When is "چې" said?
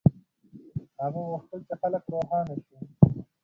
1.67-1.73